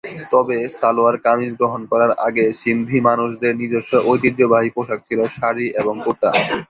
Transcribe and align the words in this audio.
তবে, 0.31 0.57
সালোয়ার-কামিজ 0.79 1.51
গ্রহণ 1.55 1.81
করার 1.85 2.11
আগে 2.27 2.45
সিন্ধি 2.53 2.97
মানুষদের 3.01 3.53
নিজস্ব 3.55 3.91
ঐতিহ্যবাহী 4.05 4.69
পোশাক 4.69 4.99
ছিল 5.07 5.19
শাড়ি 5.35 5.65
এবং 5.79 5.95
কুর্তা। 6.03 6.29